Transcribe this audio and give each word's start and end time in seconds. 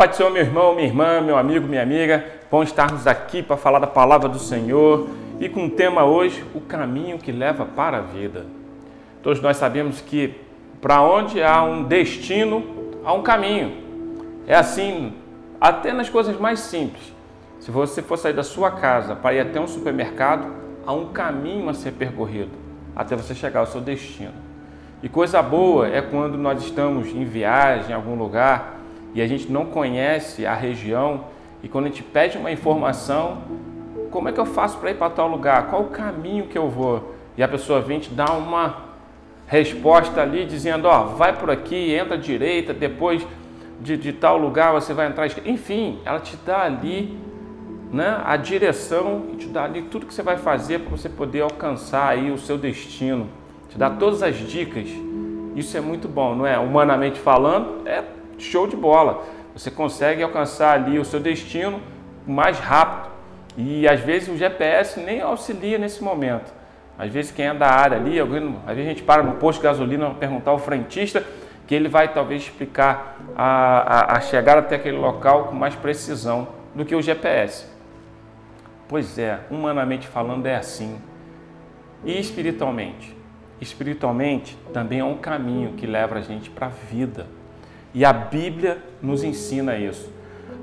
Pai 0.00 0.08
do 0.08 0.16
Senhor, 0.16 0.32
meu 0.32 0.40
irmão, 0.40 0.74
minha 0.74 0.86
irmã, 0.86 1.20
meu 1.20 1.36
amigo, 1.36 1.68
minha 1.68 1.82
amiga, 1.82 2.24
bom 2.50 2.62
estarmos 2.62 3.06
aqui 3.06 3.42
para 3.42 3.58
falar 3.58 3.78
da 3.78 3.86
palavra 3.86 4.30
do 4.30 4.38
Senhor 4.38 5.10
e 5.38 5.46
com 5.46 5.66
o 5.66 5.70
tema 5.70 6.06
hoje, 6.06 6.42
o 6.54 6.60
caminho 6.62 7.18
que 7.18 7.30
leva 7.30 7.66
para 7.66 7.98
a 7.98 8.00
vida. 8.00 8.46
Todos 9.22 9.42
nós 9.42 9.58
sabemos 9.58 10.00
que 10.00 10.34
para 10.80 11.02
onde 11.02 11.42
há 11.42 11.62
um 11.62 11.84
destino, 11.84 12.64
há 13.04 13.12
um 13.12 13.20
caminho. 13.20 13.74
É 14.46 14.56
assim, 14.56 15.12
até 15.60 15.92
nas 15.92 16.08
coisas 16.08 16.40
mais 16.40 16.60
simples. 16.60 17.12
Se 17.58 17.70
você 17.70 18.00
for 18.00 18.16
sair 18.16 18.32
da 18.32 18.42
sua 18.42 18.70
casa 18.70 19.14
para 19.14 19.34
ir 19.34 19.40
até 19.40 19.60
um 19.60 19.68
supermercado, 19.68 20.50
há 20.86 20.94
um 20.94 21.08
caminho 21.12 21.68
a 21.68 21.74
ser 21.74 21.92
percorrido 21.92 22.52
até 22.96 23.14
você 23.14 23.34
chegar 23.34 23.60
ao 23.60 23.66
seu 23.66 23.82
destino. 23.82 24.32
E 25.02 25.10
coisa 25.10 25.42
boa 25.42 25.86
é 25.88 26.00
quando 26.00 26.38
nós 26.38 26.64
estamos 26.64 27.08
em 27.08 27.26
viagem 27.26 27.90
em 27.90 27.94
algum 27.94 28.14
lugar 28.14 28.79
e 29.14 29.20
a 29.20 29.26
gente 29.26 29.50
não 29.50 29.66
conhece 29.66 30.46
a 30.46 30.54
região 30.54 31.24
e 31.62 31.68
quando 31.68 31.86
a 31.86 31.88
gente 31.88 32.02
pede 32.02 32.38
uma 32.38 32.50
informação, 32.50 33.38
como 34.10 34.28
é 34.28 34.32
que 34.32 34.40
eu 34.40 34.46
faço 34.46 34.78
para 34.78 34.90
ir 34.90 34.94
para 34.94 35.10
tal 35.10 35.28
lugar? 35.28 35.68
Qual 35.68 35.82
o 35.82 35.90
caminho 35.90 36.46
que 36.46 36.56
eu 36.56 36.68
vou? 36.68 37.14
E 37.36 37.42
a 37.42 37.48
pessoa 37.48 37.80
vem 37.80 38.00
te 38.00 38.10
dar 38.10 38.32
uma 38.32 38.90
resposta 39.46 40.20
ali 40.20 40.44
dizendo, 40.44 40.86
ó, 40.86 41.04
vai 41.04 41.36
por 41.36 41.50
aqui, 41.50 41.94
entra 41.94 42.14
à 42.14 42.18
direita, 42.18 42.72
depois 42.72 43.26
de, 43.80 43.96
de 43.96 44.12
tal 44.12 44.38
lugar 44.38 44.72
você 44.72 44.94
vai 44.94 45.06
entrar 45.06 45.24
à 45.24 45.26
esquerda. 45.26 45.50
Enfim, 45.50 45.98
ela 46.04 46.20
te 46.20 46.36
dá 46.44 46.62
ali 46.62 47.18
né, 47.92 48.20
a 48.24 48.36
direção 48.36 49.26
e 49.32 49.36
te 49.36 49.48
dá 49.48 49.64
ali 49.64 49.82
tudo 49.82 50.06
que 50.06 50.14
você 50.14 50.22
vai 50.22 50.36
fazer 50.36 50.80
para 50.80 50.96
você 50.96 51.08
poder 51.08 51.42
alcançar 51.42 52.08
aí 52.08 52.30
o 52.30 52.38
seu 52.38 52.56
destino. 52.56 53.28
Te 53.68 53.76
dá 53.76 53.90
todas 53.90 54.22
as 54.22 54.36
dicas. 54.36 54.88
Isso 55.54 55.76
é 55.76 55.80
muito 55.80 56.08
bom, 56.08 56.34
não 56.34 56.46
é? 56.46 56.58
Humanamente 56.58 57.18
falando, 57.18 57.86
é 57.86 58.02
show 58.44 58.66
de 58.66 58.76
bola. 58.76 59.24
Você 59.54 59.70
consegue 59.70 60.22
alcançar 60.22 60.74
ali 60.74 60.98
o 60.98 61.04
seu 61.04 61.20
destino 61.20 61.80
mais 62.26 62.58
rápido. 62.58 63.10
E 63.56 63.88
às 63.88 64.00
vezes 64.00 64.28
o 64.28 64.36
GPS 64.36 65.00
nem 65.00 65.20
auxilia 65.20 65.78
nesse 65.78 66.02
momento. 66.02 66.52
Às 66.98 67.10
vezes 67.10 67.30
quem 67.30 67.46
é 67.46 67.54
da 67.54 67.68
área 67.68 67.96
ali, 67.96 68.18
alguém, 68.20 68.56
às 68.66 68.76
vezes 68.76 68.90
a 68.90 68.94
gente 68.94 69.02
para 69.02 69.22
no 69.22 69.34
posto 69.34 69.58
de 69.58 69.64
gasolina 69.64 70.06
para 70.06 70.14
perguntar 70.14 70.50
ao 70.50 70.58
frentista 70.58 71.24
que 71.66 71.74
ele 71.74 71.88
vai 71.88 72.12
talvez 72.12 72.42
explicar 72.42 73.16
a, 73.36 74.14
a, 74.14 74.16
a 74.16 74.20
chegar 74.20 74.58
até 74.58 74.76
aquele 74.76 74.98
local 74.98 75.44
com 75.44 75.54
mais 75.54 75.74
precisão 75.74 76.48
do 76.74 76.84
que 76.84 76.94
o 76.94 77.00
GPS. 77.00 77.66
Pois 78.88 79.18
é, 79.18 79.40
humanamente 79.50 80.08
falando 80.08 80.46
é 80.46 80.56
assim. 80.56 81.00
E 82.04 82.18
espiritualmente? 82.18 83.16
Espiritualmente 83.60 84.58
também 84.72 85.00
é 85.00 85.04
um 85.04 85.16
caminho 85.16 85.74
que 85.74 85.86
leva 85.86 86.16
a 86.16 86.20
gente 86.20 86.50
para 86.50 86.66
a 86.66 86.70
vida. 86.70 87.26
E 87.92 88.04
a 88.04 88.12
Bíblia 88.12 88.78
nos 89.02 89.24
ensina 89.24 89.76
isso. 89.76 90.10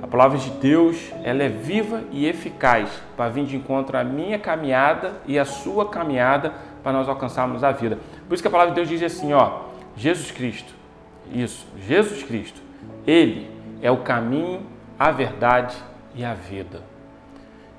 A 0.01 0.07
palavra 0.07 0.37
de 0.37 0.49
Deus, 0.51 1.11
ela 1.23 1.41
é 1.43 1.49
viva 1.49 2.03
e 2.11 2.27
eficaz 2.27 2.89
para 3.15 3.29
vir 3.29 3.45
de 3.45 3.55
encontro 3.55 3.97
à 3.97 4.03
minha 4.03 4.37
caminhada 4.37 5.13
e 5.25 5.39
à 5.39 5.45
sua 5.45 5.89
caminhada 5.89 6.53
para 6.83 6.93
nós 6.93 7.09
alcançarmos 7.09 7.63
a 7.63 7.71
vida. 7.71 7.97
Por 8.27 8.33
isso 8.33 8.43
que 8.43 8.47
a 8.47 8.51
palavra 8.51 8.73
de 8.73 8.75
Deus 8.75 8.87
diz 8.87 9.01
assim, 9.01 9.33
ó, 9.33 9.63
Jesus 9.95 10.31
Cristo. 10.31 10.73
Isso, 11.33 11.65
Jesus 11.85 12.23
Cristo. 12.23 12.61
Ele 13.05 13.49
é 13.81 13.89
o 13.89 13.97
caminho, 13.97 14.61
a 14.97 15.11
verdade 15.11 15.75
e 16.15 16.23
a 16.23 16.33
vida. 16.33 16.81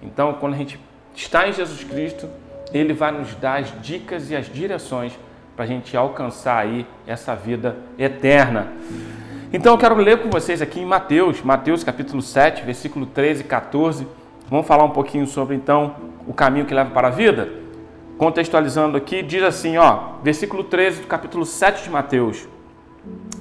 Então, 0.03 0.35
quando 0.35 0.55
a 0.55 0.57
gente 0.57 0.79
está 1.15 1.49
em 1.49 1.53
Jesus 1.53 1.85
Cristo, 1.85 2.29
ele 2.73 2.93
vai 2.93 3.13
nos 3.13 3.35
dar 3.37 3.61
as 3.61 3.73
dicas 3.81 4.31
e 4.31 4.37
as 4.37 4.47
direções 4.47 5.19
para 5.57 5.65
a 5.65 5.69
gente 5.69 5.97
alcançar 5.97 6.59
aí 6.59 6.87
essa 7.07 7.35
vida 7.35 7.77
eterna. 7.99 8.73
Então 9.51 9.73
eu 9.73 9.79
quero 9.79 9.95
ler 9.95 10.19
com 10.19 10.29
vocês 10.29 10.61
aqui 10.61 10.79
em 10.79 10.85
Mateus, 10.85 11.41
Mateus 11.41 11.83
capítulo 11.83 12.21
7, 12.21 12.67
versículo 12.67 13.07
13 13.07 13.41
e 13.41 13.45
14. 13.45 14.07
Vamos 14.51 14.67
falar 14.67 14.85
um 14.85 14.91
pouquinho 14.91 15.27
sobre 15.27 15.57
então 15.57 15.97
o 16.27 16.35
caminho 16.35 16.67
que 16.67 16.75
leva 16.75 16.91
para 16.91 17.09
a 17.09 17.11
vida? 17.11 17.49
Contextualizando 18.19 18.99
aqui, 18.99 19.23
diz 19.23 19.43
assim, 19.43 19.79
ó, 19.79 20.17
versículo 20.23 20.65
13 20.65 21.01
do 21.01 21.07
capítulo 21.07 21.47
7 21.47 21.85
de 21.85 21.89
Mateus. 21.89 22.47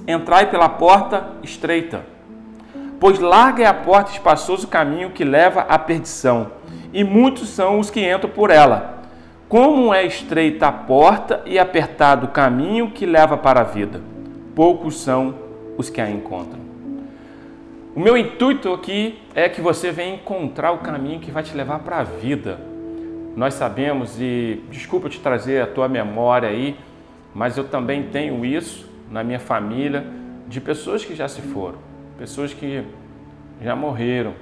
Entrai 0.08 0.50
pela 0.50 0.70
porta 0.70 1.28
estreita, 1.44 2.06
pois 3.02 3.20
larga 3.20 3.64
é 3.64 3.66
a 3.66 3.74
porta 3.74 4.14
espaçoso 4.14 4.66
o 4.66 4.70
caminho 4.70 5.10
que 5.10 5.26
leva 5.26 5.64
à 5.64 5.78
perdição, 5.78 6.52
e 6.94 7.04
muitos 7.04 7.50
são 7.50 7.80
os 7.80 7.90
que 7.90 8.10
entram 8.10 8.30
por 8.30 8.50
ela. 8.50 9.04
Como 9.50 9.94
é 9.94 10.06
estreita 10.06 10.68
a 10.68 10.72
porta 10.72 11.42
e 11.46 11.60
apertado 11.60 12.28
o 12.28 12.30
caminho 12.30 12.92
que 12.92 13.06
leva 13.06 13.36
para 13.36 13.60
a 13.60 13.66
vida, 13.66 14.00
poucos 14.56 15.02
são 15.02 15.47
os 15.78 15.90
que 15.90 16.02
a 16.02 16.10
encontram. 16.10 16.60
O 17.96 18.00
meu 18.00 18.18
intuito 18.18 18.72
aqui 18.74 19.20
é 19.34 19.48
que 19.50 19.62
você 19.62 19.92
venha 19.92 20.16
encontrar 20.16 20.72
o 20.72 20.80
caminho 20.80 21.20
que 21.20 21.32
vai 21.32 21.44
te 21.44 21.56
levar 21.56 21.80
para 21.80 21.98
a 21.98 22.04
vida. 22.04 22.60
Nós 23.36 23.54
sabemos, 23.54 24.20
e 24.20 24.62
desculpa 24.70 25.10
te 25.10 25.20
trazer 25.20 25.62
a 25.62 25.68
tua 25.68 25.88
memória 25.88 26.50
aí, 26.50 26.78
mas 27.34 27.58
eu 27.58 27.64
também 27.64 28.04
tenho 28.04 28.46
isso 28.46 28.88
na 29.10 29.24
minha 29.24 29.40
família, 29.40 30.06
de 30.48 30.62
pessoas 30.62 31.04
que 31.04 31.16
já 31.16 31.28
se 31.28 31.42
foram, 31.42 31.78
pessoas 32.18 32.54
que 32.54 32.84
já 33.62 33.76
morreram, 33.76 34.34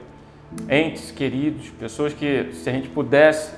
entes 0.69 1.12
queridos, 1.12 1.69
pessoas 1.69 2.13
que, 2.13 2.50
se 2.53 2.69
a 2.69 2.74
gente 2.74 2.90
pudesse, 2.90 3.56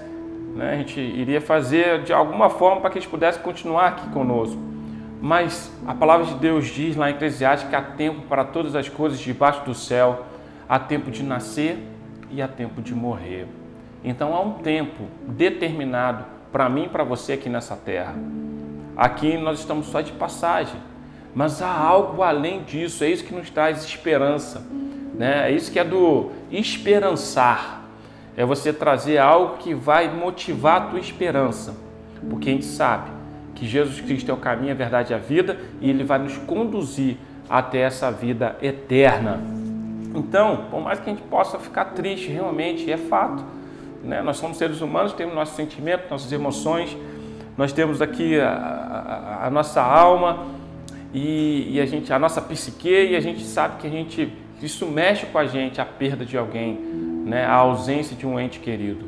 né, 0.56 0.74
a 0.74 0.76
gente 0.78 1.00
iria 1.00 1.42
fazer 1.42 2.04
de 2.04 2.14
alguma 2.14 2.50
forma 2.50 2.82
para 2.82 2.90
que 2.90 2.98
eles 2.98 3.08
pudessem 3.08 3.42
continuar 3.42 3.88
aqui 3.88 4.10
conosco. 4.10 4.60
Mas 5.22 5.72
a 5.86 5.96
palavra 5.96 6.26
de 6.28 6.36
Deus 6.36 6.68
diz 6.68 6.96
lá 6.96 7.10
em 7.10 7.14
Eclesiastes 7.14 7.70
que 7.70 7.76
há 7.76 7.82
tempo 7.82 8.22
para 8.28 8.44
todas 8.44 8.76
as 8.76 8.88
coisas 8.88 9.20
debaixo 9.20 9.66
do 9.66 9.74
céu, 9.74 10.26
há 10.70 10.78
tempo 10.78 11.10
de 11.10 11.24
nascer 11.24 11.80
e 12.30 12.42
há 12.42 12.48
tempo 12.48 12.82
de 12.82 12.94
morrer. 12.94 13.48
Então 14.04 14.36
há 14.36 14.42
um 14.42 14.54
tempo 14.54 15.06
determinado 15.28 16.24
para 16.52 16.70
mim 16.70 16.84
e 16.86 16.90
para 16.90 17.04
você 17.04 17.34
aqui 17.34 17.50
nessa 17.50 17.76
terra. 17.76 18.16
Aqui 18.96 19.38
nós 19.38 19.60
estamos 19.60 19.88
só 19.88 20.02
de 20.02 20.12
passagem, 20.12 20.80
mas 21.34 21.62
há 21.62 21.72
algo 21.72 22.22
além 22.22 22.64
disso, 22.64 23.04
é 23.04 23.10
isso 23.10 23.24
que 23.24 23.34
nos 23.34 23.50
traz 23.50 23.84
esperança, 23.84 24.66
né? 25.16 25.50
é 25.50 25.52
isso 25.52 25.72
que 25.72 25.80
é 25.80 25.84
do 25.84 26.32
esperançar, 26.52 27.84
é 28.36 28.46
você 28.46 28.72
trazer 28.72 29.18
algo 29.18 29.58
que 29.58 29.74
vai 29.74 30.14
motivar 30.14 30.82
a 30.82 30.86
tua 30.86 31.00
esperança, 31.00 31.76
porque 32.30 32.50
a 32.50 32.54
gente 32.54 32.66
sabe 32.66 33.17
que 33.58 33.68
Jesus 33.68 34.00
Cristo 34.02 34.30
é 34.30 34.34
o 34.34 34.38
caminho, 34.38 34.72
a 34.72 34.76
verdade 34.76 35.12
e 35.12 35.16
a 35.16 35.18
vida 35.18 35.58
e 35.82 35.90
ele 35.90 36.04
vai 36.04 36.20
nos 36.20 36.38
conduzir 36.38 37.18
até 37.50 37.80
essa 37.80 38.12
vida 38.12 38.56
eterna. 38.62 39.40
Então, 40.14 40.66
por 40.70 40.80
mais 40.80 41.00
que 41.00 41.10
a 41.10 41.14
gente 41.14 41.24
possa 41.24 41.58
ficar 41.58 41.86
triste, 41.86 42.30
realmente 42.30 42.92
é 42.92 42.98
fato. 42.98 43.44
Né? 44.04 44.22
Nós 44.22 44.38
somos 44.38 44.58
seres 44.58 44.80
humanos, 44.80 45.14
temos 45.14 45.34
nossos 45.34 45.56
sentimentos, 45.56 46.10
nossas 46.10 46.32
emoções, 46.32 46.96
nós 47.58 47.74
temos 47.74 48.00
aqui 48.00 48.40
a, 48.40 48.50
a, 48.50 49.48
a 49.48 49.50
nossa 49.50 49.82
alma 49.82 50.46
e, 51.12 51.76
e, 51.76 51.82
a, 51.82 51.86
gente, 51.86 52.14
a 52.14 52.20
nossa 52.20 52.40
psique 52.42 52.90
e 52.90 53.16
a 53.16 53.20
gente 53.20 53.44
sabe 53.44 53.78
que 53.80 53.88
a 53.88 53.90
gente 53.90 54.32
isso 54.62 54.86
mexe 54.88 55.26
com 55.28 55.38
a 55.38 55.46
gente, 55.46 55.80
a 55.80 55.86
perda 55.86 56.26
de 56.26 56.38
alguém, 56.38 56.74
né? 57.26 57.46
a 57.46 57.54
ausência 57.54 58.16
de 58.16 58.26
um 58.26 58.40
ente 58.40 58.60
querido. 58.60 59.08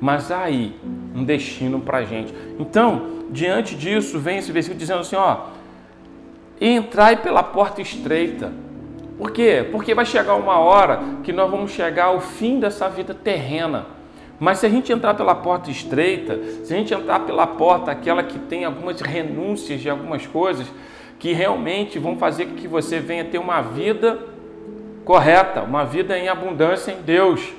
Mas 0.00 0.30
aí 0.30 0.74
um 1.16 1.24
destino 1.24 1.80
para 1.80 1.98
a 1.98 2.04
gente. 2.04 2.32
Então, 2.58 3.24
diante 3.30 3.74
disso, 3.74 4.18
vem 4.18 4.38
esse 4.38 4.52
versículo 4.52 4.78
dizendo 4.78 5.00
assim: 5.00 5.16
ó, 5.16 5.46
entrai 6.60 7.16
pela 7.16 7.42
porta 7.42 7.80
estreita. 7.80 8.52
Por 9.16 9.30
quê? 9.30 9.66
Porque 9.72 9.94
vai 9.94 10.04
chegar 10.04 10.34
uma 10.34 10.58
hora 10.58 11.00
que 11.24 11.32
nós 11.32 11.50
vamos 11.50 11.70
chegar 11.70 12.06
ao 12.06 12.20
fim 12.20 12.60
dessa 12.60 12.88
vida 12.88 13.14
terrena. 13.14 13.86
Mas 14.38 14.58
se 14.58 14.66
a 14.66 14.68
gente 14.68 14.92
entrar 14.92 15.14
pela 15.14 15.34
porta 15.34 15.70
estreita, 15.70 16.38
se 16.62 16.74
a 16.74 16.76
gente 16.76 16.92
entrar 16.92 17.20
pela 17.20 17.46
porta 17.46 17.90
aquela 17.90 18.22
que 18.22 18.38
tem 18.38 18.66
algumas 18.66 19.00
renúncias 19.00 19.80
de 19.80 19.88
algumas 19.88 20.26
coisas 20.26 20.66
que 21.18 21.32
realmente 21.32 21.98
vão 21.98 22.18
fazer 22.18 22.44
com 22.44 22.54
que 22.54 22.68
você 22.68 23.00
venha 23.00 23.24
ter 23.24 23.38
uma 23.38 23.62
vida 23.62 24.18
correta, 25.06 25.62
uma 25.62 25.84
vida 25.84 26.18
em 26.18 26.28
abundância 26.28 26.92
em 26.92 27.00
Deus 27.00 27.54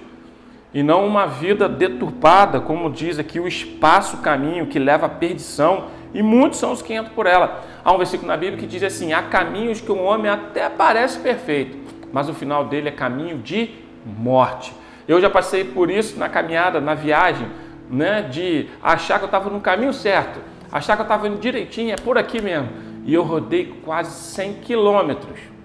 e 0.73 0.83
não 0.83 1.05
uma 1.05 1.25
vida 1.25 1.67
deturpada, 1.67 2.59
como 2.59 2.91
diz 2.91 3.17
aqui 3.17 3.39
o 3.39 3.47
espaço 3.47 4.17
caminho 4.17 4.67
que 4.67 4.77
leva 4.77 5.05
à 5.05 5.09
perdição, 5.09 5.85
e 6.13 6.21
muitos 6.21 6.59
são 6.59 6.71
os 6.71 6.81
que 6.81 6.93
entram 6.93 7.13
por 7.13 7.25
ela. 7.25 7.63
Há 7.83 7.91
um 7.91 7.97
versículo 7.97 8.27
na 8.27 8.37
Bíblia 8.37 8.59
que 8.59 8.67
diz 8.67 8.83
assim: 8.83 9.13
há 9.13 9.21
caminhos 9.23 9.81
que 9.81 9.91
um 9.91 10.03
homem 10.03 10.29
até 10.29 10.69
parece 10.69 11.19
perfeito, 11.19 11.77
mas 12.11 12.29
o 12.29 12.33
final 12.33 12.65
dele 12.65 12.89
é 12.89 12.91
caminho 12.91 13.37
de 13.37 13.71
morte. 14.05 14.73
Eu 15.07 15.21
já 15.21 15.29
passei 15.29 15.63
por 15.63 15.89
isso 15.89 16.19
na 16.19 16.27
caminhada, 16.27 16.81
na 16.81 16.93
viagem, 16.93 17.47
né, 17.89 18.21
de 18.21 18.67
achar 18.83 19.19
que 19.19 19.23
eu 19.23 19.27
estava 19.27 19.49
no 19.49 19.61
caminho 19.61 19.93
certo, 19.93 20.39
achar 20.71 20.95
que 20.95 21.01
eu 21.01 21.05
estava 21.05 21.27
indo 21.27 21.39
direitinho, 21.39 21.93
é 21.93 21.95
por 21.95 22.17
aqui 22.17 22.41
mesmo. 22.41 22.69
E 23.05 23.13
eu 23.13 23.23
rodei 23.23 23.73
quase 23.85 24.11
100 24.11 24.53
quilômetros 24.55 25.56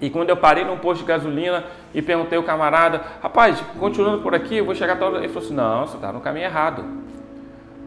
e 0.00 0.08
quando 0.10 0.30
eu 0.30 0.36
parei 0.36 0.64
num 0.64 0.78
posto 0.78 1.00
de 1.00 1.06
gasolina 1.06 1.64
e 1.92 2.00
perguntei 2.00 2.38
ao 2.38 2.44
camarada, 2.44 3.02
rapaz, 3.20 3.60
continuando 3.78 4.22
por 4.22 4.34
aqui, 4.34 4.56
eu 4.56 4.64
vou 4.64 4.74
chegar 4.74 4.96
tal. 4.96 5.16
Ele 5.16 5.28
falou 5.28 5.44
assim: 5.44 5.54
não, 5.54 5.86
você 5.86 5.96
está 5.96 6.12
no 6.12 6.20
caminho 6.20 6.44
errado. 6.44 6.84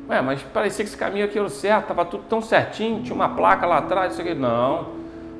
Ué, 0.10 0.22
mas 0.22 0.42
parecia 0.42 0.84
que 0.84 0.90
esse 0.90 0.98
caminho 0.98 1.26
aqui 1.26 1.38
era 1.38 1.48
o 1.48 1.50
certo, 1.50 1.84
estava 1.84 2.04
tudo 2.04 2.24
tão 2.28 2.42
certinho, 2.42 3.02
tinha 3.02 3.16
uma 3.16 3.30
placa 3.30 3.66
lá 3.66 3.78
atrás. 3.78 4.14
Isso 4.14 4.22
aqui. 4.22 4.34
Não, 4.34 4.90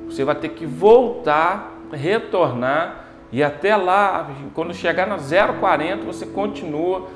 você 0.06 0.24
vai 0.24 0.34
ter 0.34 0.50
que 0.50 0.64
voltar, 0.64 1.72
retornar 1.92 3.04
E 3.30 3.42
até 3.42 3.76
lá, 3.76 4.30
quando 4.54 4.72
chegar 4.72 5.06
na 5.06 5.18
0,40, 5.18 6.04
você 6.04 6.24
continua. 6.24 7.08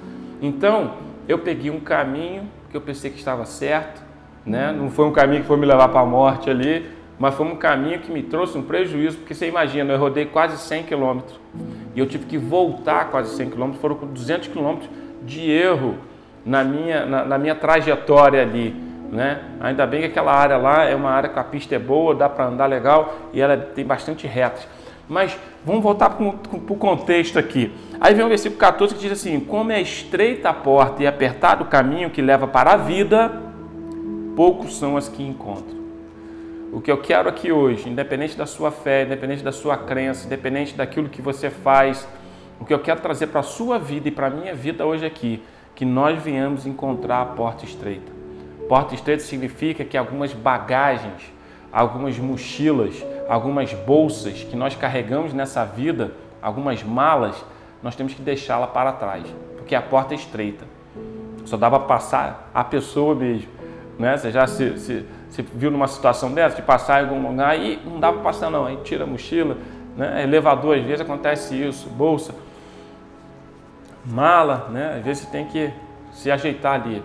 Então, 0.42 0.92
eu 1.26 1.38
peguei 1.38 1.70
um 1.70 1.80
caminho 1.80 2.48
que 2.70 2.76
eu 2.76 2.80
pensei 2.80 3.10
que 3.10 3.18
estava 3.18 3.46
certo, 3.46 4.02
né? 4.44 4.70
Não 4.70 4.90
foi 4.90 5.06
um 5.06 5.12
caminho 5.12 5.40
que 5.40 5.46
foi 5.46 5.56
me 5.56 5.66
levar 5.66 5.88
para 5.88 6.00
a 6.00 6.06
morte 6.06 6.50
ali, 6.50 6.95
mas 7.18 7.34
foi 7.34 7.46
um 7.46 7.56
caminho 7.56 8.00
que 8.00 8.10
me 8.10 8.22
trouxe 8.22 8.58
um 8.58 8.62
prejuízo, 8.62 9.18
porque 9.18 9.34
você 9.34 9.48
imagina, 9.48 9.92
eu 9.92 9.98
rodei 9.98 10.26
quase 10.26 10.58
100 10.58 10.82
quilômetros 10.84 11.40
e 11.94 11.98
eu 11.98 12.06
tive 12.06 12.26
que 12.26 12.36
voltar 12.36 13.10
quase 13.10 13.34
100 13.36 13.50
quilômetros, 13.50 13.80
foram 13.80 13.96
200 13.96 14.48
quilômetros 14.48 14.90
de 15.22 15.50
erro 15.50 15.96
na 16.44 16.62
minha, 16.62 17.06
na, 17.06 17.24
na, 17.24 17.38
minha 17.38 17.54
trajetória 17.54 18.42
ali, 18.42 18.70
né? 19.10 19.42
Ainda 19.60 19.86
bem 19.86 20.00
que 20.00 20.06
aquela 20.06 20.32
área 20.32 20.56
lá 20.56 20.84
é 20.84 20.94
uma 20.94 21.10
área 21.10 21.28
que 21.28 21.38
a 21.38 21.44
pista 21.44 21.74
é 21.74 21.78
boa, 21.78 22.14
dá 22.14 22.28
para 22.28 22.46
andar 22.46 22.66
legal 22.66 23.14
e 23.32 23.40
ela 23.40 23.56
tem 23.56 23.84
bastante 23.84 24.26
retas. 24.26 24.68
Mas 25.08 25.36
vamos 25.64 25.82
voltar 25.82 26.10
para 26.10 26.24
o 26.24 26.76
contexto 26.76 27.38
aqui. 27.38 27.72
Aí 28.00 28.14
vem 28.14 28.24
o 28.24 28.28
versículo 28.28 28.58
14 28.58 28.94
que 28.94 29.00
diz 29.00 29.12
assim: 29.12 29.40
Como 29.40 29.72
é 29.72 29.80
estreita 29.80 30.50
a 30.50 30.54
porta 30.54 31.02
e 31.02 31.06
apertado 31.06 31.64
o 31.64 31.66
caminho 31.68 32.10
que 32.10 32.20
leva 32.20 32.46
para 32.46 32.72
a 32.72 32.76
vida, 32.76 33.32
poucos 34.34 34.76
são 34.76 34.96
as 34.96 35.08
que 35.08 35.22
encontram. 35.22 35.75
O 36.72 36.80
que 36.80 36.90
eu 36.90 36.98
quero 36.98 37.28
aqui 37.28 37.52
hoje, 37.52 37.88
independente 37.88 38.36
da 38.36 38.44
sua 38.44 38.70
fé, 38.70 39.04
independente 39.04 39.42
da 39.42 39.52
sua 39.52 39.76
crença, 39.76 40.26
independente 40.26 40.74
daquilo 40.74 41.08
que 41.08 41.22
você 41.22 41.48
faz, 41.48 42.06
o 42.60 42.64
que 42.64 42.74
eu 42.74 42.78
quero 42.80 43.00
trazer 43.00 43.28
para 43.28 43.40
a 43.40 43.44
sua 43.44 43.78
vida 43.78 44.08
e 44.08 44.10
para 44.10 44.26
a 44.26 44.30
minha 44.30 44.54
vida 44.54 44.84
hoje 44.84 45.06
aqui, 45.06 45.42
que 45.74 45.84
nós 45.84 46.20
venhamos 46.20 46.66
encontrar 46.66 47.22
a 47.22 47.26
porta 47.26 47.64
estreita. 47.64 48.10
Porta 48.68 48.94
estreita 48.94 49.22
significa 49.22 49.84
que 49.84 49.96
algumas 49.96 50.32
bagagens, 50.32 51.32
algumas 51.72 52.18
mochilas, 52.18 53.04
algumas 53.28 53.72
bolsas 53.72 54.42
que 54.42 54.56
nós 54.56 54.74
carregamos 54.74 55.32
nessa 55.32 55.64
vida, 55.64 56.12
algumas 56.42 56.82
malas, 56.82 57.44
nós 57.82 57.94
temos 57.94 58.14
que 58.14 58.22
deixá-la 58.22 58.66
para 58.66 58.92
trás, 58.92 59.24
porque 59.56 59.74
a 59.74 59.82
porta 59.82 60.14
é 60.14 60.16
estreita. 60.16 60.64
Só 61.44 61.56
dá 61.56 61.70
para 61.70 61.80
passar 61.80 62.50
a 62.52 62.64
pessoa 62.64 63.14
mesmo. 63.14 63.48
Né? 63.98 64.16
Você 64.16 64.30
já 64.30 64.46
se, 64.46 64.78
se, 64.78 65.06
se, 65.36 65.42
viu 65.42 65.70
numa 65.70 65.86
situação 65.86 66.32
dessa, 66.32 66.56
de 66.56 66.62
passar 66.62 67.02
em 67.02 67.08
algum 67.08 67.28
lugar 67.28 67.58
e 67.58 67.78
não 67.84 68.00
dá 68.00 68.10
para 68.10 68.22
passar 68.22 68.50
não, 68.50 68.64
aí 68.64 68.78
tira 68.78 69.04
a 69.04 69.06
mochila, 69.06 69.58
né? 69.94 70.22
elevador, 70.22 70.78
às 70.78 70.84
vezes 70.84 71.02
acontece 71.02 71.54
isso, 71.54 71.90
bolsa, 71.90 72.34
mala, 74.06 74.68
né? 74.70 74.94
às 74.96 75.04
vezes 75.04 75.24
você 75.24 75.30
tem 75.30 75.44
que 75.44 75.70
se 76.12 76.30
ajeitar 76.30 76.80
ali. 76.80 77.02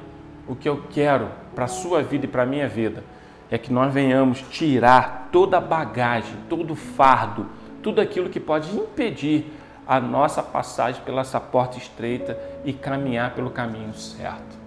O 0.47 0.55
que 0.55 0.69
eu 0.69 0.83
quero 0.89 1.27
para 1.53 1.65
a 1.65 1.67
sua 1.67 2.01
vida 2.01 2.25
e 2.25 2.27
para 2.27 2.43
a 2.43 2.45
minha 2.45 2.67
vida 2.67 3.03
é 3.49 3.57
que 3.57 3.71
nós 3.71 3.93
venhamos 3.93 4.41
tirar 4.49 5.27
toda 5.31 5.57
a 5.57 5.61
bagagem, 5.61 6.35
todo 6.47 6.71
o 6.71 6.75
fardo, 6.75 7.47
tudo 7.83 7.99
aquilo 7.99 8.29
que 8.29 8.39
pode 8.39 8.73
impedir 8.73 9.51
a 9.85 9.99
nossa 9.99 10.41
passagem 10.41 11.01
pela 11.03 11.21
essa 11.21 11.39
porta 11.39 11.77
estreita 11.77 12.37
e 12.63 12.71
caminhar 12.71 13.33
pelo 13.33 13.49
caminho 13.49 13.93
certo. 13.93 14.57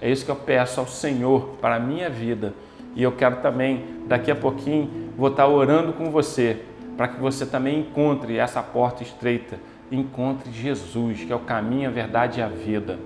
É 0.00 0.10
isso 0.10 0.24
que 0.24 0.30
eu 0.30 0.36
peço 0.36 0.80
ao 0.80 0.88
Senhor 0.88 1.56
para 1.60 1.76
a 1.76 1.78
minha 1.78 2.10
vida. 2.10 2.52
E 2.94 3.02
eu 3.02 3.12
quero 3.12 3.36
também, 3.36 3.84
daqui 4.06 4.30
a 4.30 4.36
pouquinho, 4.36 5.10
vou 5.16 5.28
estar 5.28 5.46
orando 5.46 5.92
com 5.92 6.10
você, 6.10 6.62
para 6.96 7.08
que 7.08 7.20
você 7.20 7.46
também 7.46 7.80
encontre 7.80 8.36
essa 8.36 8.62
porta 8.62 9.02
estreita, 9.02 9.58
encontre 9.90 10.50
Jesus, 10.52 11.24
que 11.24 11.32
é 11.32 11.36
o 11.36 11.40
caminho, 11.40 11.88
a 11.88 11.92
verdade 11.92 12.40
e 12.40 12.42
a 12.42 12.48
vida. 12.48 12.98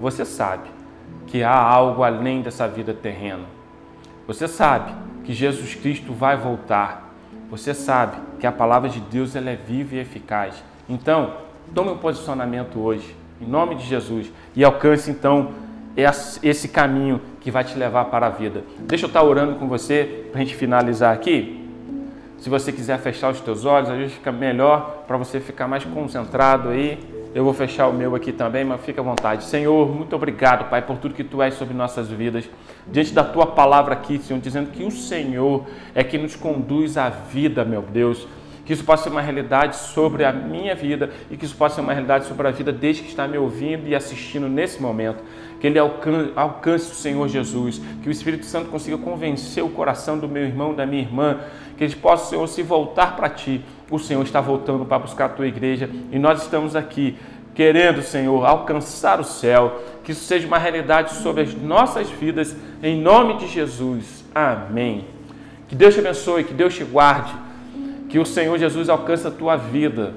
Você 0.00 0.24
sabe 0.24 0.68
que 1.26 1.42
há 1.42 1.56
algo 1.56 2.02
além 2.02 2.42
dessa 2.42 2.68
vida 2.68 2.92
terrena. 2.92 3.44
Você 4.26 4.48
sabe 4.48 4.92
que 5.24 5.32
Jesus 5.32 5.74
Cristo 5.74 6.12
vai 6.12 6.36
voltar. 6.36 7.12
Você 7.50 7.74
sabe 7.74 8.16
que 8.38 8.46
a 8.46 8.52
palavra 8.52 8.88
de 8.88 9.00
Deus 9.00 9.36
ela 9.36 9.50
é 9.50 9.56
viva 9.56 9.96
e 9.96 9.98
eficaz. 9.98 10.62
Então, 10.88 11.34
tome 11.74 11.90
um 11.90 11.98
posicionamento 11.98 12.80
hoje, 12.80 13.16
em 13.40 13.46
nome 13.46 13.74
de 13.74 13.84
Jesus, 13.84 14.32
e 14.54 14.64
alcance 14.64 15.10
então 15.10 15.52
esse 16.42 16.68
caminho 16.68 17.20
que 17.40 17.50
vai 17.50 17.64
te 17.64 17.76
levar 17.78 18.06
para 18.06 18.26
a 18.26 18.30
vida. 18.30 18.64
Deixa 18.80 19.04
eu 19.04 19.08
estar 19.08 19.22
orando 19.22 19.56
com 19.56 19.68
você 19.68 20.26
para 20.30 20.40
a 20.40 20.44
gente 20.44 20.56
finalizar 20.56 21.14
aqui. 21.14 21.68
Se 22.38 22.50
você 22.50 22.72
quiser 22.72 22.98
fechar 22.98 23.30
os 23.30 23.40
teus 23.40 23.64
olhos, 23.64 23.88
às 23.88 23.96
vezes 23.96 24.14
fica 24.14 24.32
melhor 24.32 25.04
para 25.06 25.16
você 25.16 25.40
ficar 25.40 25.66
mais 25.66 25.84
concentrado 25.84 26.68
aí 26.68 26.98
eu 27.34 27.42
vou 27.42 27.52
fechar 27.52 27.88
o 27.88 27.92
meu 27.92 28.14
aqui 28.14 28.30
também, 28.30 28.64
mas 28.64 28.80
fica 28.82 29.00
à 29.00 29.04
vontade. 29.04 29.42
Senhor, 29.42 29.92
muito 29.92 30.14
obrigado, 30.14 30.70
Pai, 30.70 30.80
por 30.80 30.98
tudo 30.98 31.14
que 31.14 31.24
Tu 31.24 31.42
és 31.42 31.54
sobre 31.54 31.74
nossas 31.74 32.08
vidas. 32.08 32.48
Diante 32.86 33.12
da 33.12 33.24
Tua 33.24 33.44
palavra 33.44 33.92
aqui, 33.92 34.18
Senhor, 34.18 34.38
dizendo 34.40 34.70
que 34.70 34.84
o 34.84 34.90
Senhor 34.92 35.66
é 35.96 36.04
que 36.04 36.16
nos 36.16 36.36
conduz 36.36 36.96
à 36.96 37.08
vida, 37.08 37.64
meu 37.64 37.82
Deus. 37.82 38.28
Que 38.64 38.72
isso 38.72 38.84
possa 38.84 39.04
ser 39.04 39.10
uma 39.10 39.20
realidade 39.20 39.76
sobre 39.76 40.24
a 40.24 40.32
minha 40.32 40.74
vida 40.74 41.10
e 41.30 41.36
que 41.36 41.44
isso 41.44 41.54
possa 41.54 41.76
ser 41.76 41.80
uma 41.82 41.92
realidade 41.92 42.26
sobre 42.26 42.48
a 42.48 42.50
vida 42.50 42.72
desde 42.72 43.02
que 43.02 43.08
está 43.08 43.28
me 43.28 43.36
ouvindo 43.36 43.86
e 43.86 43.94
assistindo 43.94 44.48
nesse 44.48 44.80
momento. 44.80 45.22
Que 45.60 45.66
ele 45.66 45.78
alcance, 45.78 46.32
alcance 46.34 46.90
o 46.90 46.94
Senhor 46.94 47.28
Jesus. 47.28 47.80
Que 48.02 48.08
o 48.08 48.12
Espírito 48.12 48.46
Santo 48.46 48.70
consiga 48.70 48.96
convencer 48.96 49.62
o 49.62 49.68
coração 49.68 50.18
do 50.18 50.28
meu 50.28 50.44
irmão, 50.44 50.74
da 50.74 50.86
minha 50.86 51.02
irmã. 51.02 51.40
Que 51.76 51.84
eles 51.84 51.94
possam, 51.94 52.30
Senhor, 52.30 52.46
se 52.46 52.62
voltar 52.62 53.16
para 53.16 53.28
Ti 53.28 53.62
o 53.90 53.98
Senhor 53.98 54.22
está 54.22 54.40
voltando 54.40 54.84
para 54.84 54.98
buscar 54.98 55.26
a 55.26 55.28
tua 55.28 55.46
igreja 55.46 55.88
e 56.10 56.18
nós 56.18 56.42
estamos 56.42 56.74
aqui 56.74 57.16
querendo, 57.54 58.02
Senhor, 58.02 58.44
alcançar 58.44 59.20
o 59.20 59.24
céu. 59.24 59.80
Que 60.02 60.12
isso 60.12 60.24
seja 60.24 60.46
uma 60.46 60.58
realidade 60.58 61.14
sobre 61.14 61.42
as 61.42 61.54
nossas 61.54 62.10
vidas, 62.10 62.56
em 62.82 63.00
nome 63.00 63.38
de 63.38 63.46
Jesus. 63.46 64.24
Amém. 64.34 65.06
Que 65.68 65.76
Deus 65.76 65.94
te 65.94 66.00
abençoe, 66.00 66.44
que 66.44 66.52
Deus 66.52 66.74
te 66.74 66.82
guarde, 66.84 67.32
que 68.14 68.18
o 68.20 68.24
Senhor 68.24 68.56
Jesus 68.56 68.88
alcance 68.88 69.26
a 69.26 69.30
tua 69.32 69.56
vida, 69.56 70.14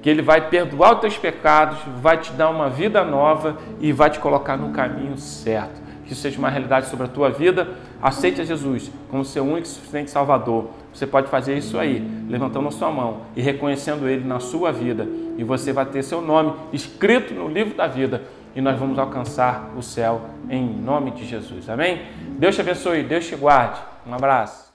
que 0.00 0.08
Ele 0.08 0.22
vai 0.22 0.48
perdoar 0.48 0.94
os 0.94 1.00
teus 1.02 1.18
pecados, 1.18 1.76
vai 2.00 2.16
te 2.16 2.32
dar 2.32 2.48
uma 2.48 2.70
vida 2.70 3.04
nova 3.04 3.58
e 3.80 3.92
vai 3.92 4.08
te 4.08 4.18
colocar 4.18 4.56
no 4.56 4.70
caminho 4.72 5.18
certo. 5.18 5.78
Que 6.06 6.14
isso 6.14 6.22
seja 6.22 6.38
uma 6.38 6.48
realidade 6.48 6.86
sobre 6.86 7.04
a 7.04 7.08
tua 7.08 7.28
vida. 7.28 7.68
Aceite 8.00 8.40
a 8.40 8.44
Jesus 8.46 8.90
como 9.10 9.26
seu 9.26 9.44
único 9.44 9.66
e 9.66 9.68
suficiente 9.68 10.10
Salvador 10.10 10.70
você 10.90 11.06
pode 11.06 11.28
fazer 11.28 11.58
isso 11.58 11.78
aí, 11.78 12.02
levantando 12.30 12.66
a 12.68 12.70
sua 12.70 12.90
mão 12.90 13.24
e 13.36 13.42
reconhecendo 13.42 14.08
Ele 14.08 14.26
na 14.26 14.40
sua 14.40 14.72
vida. 14.72 15.06
E 15.36 15.44
você 15.44 15.70
vai 15.70 15.84
ter 15.84 16.02
seu 16.02 16.22
nome 16.22 16.54
escrito 16.72 17.34
no 17.34 17.46
livro 17.46 17.76
da 17.76 17.86
vida. 17.86 18.22
E 18.56 18.60
nós 18.62 18.78
vamos 18.78 18.98
alcançar 18.98 19.70
o 19.76 19.82
céu 19.82 20.22
em 20.48 20.66
nome 20.66 21.10
de 21.10 21.26
Jesus. 21.26 21.68
Amém? 21.68 22.06
Deus 22.38 22.54
te 22.54 22.62
abençoe, 22.62 23.02
Deus 23.02 23.26
te 23.26 23.36
guarde. 23.36 23.82
Um 24.06 24.14
abraço. 24.14 24.72